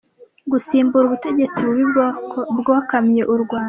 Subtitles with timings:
[0.51, 1.83] gusimbura ubutegetsi bubi
[2.59, 3.59] bwokamye u Rwanda.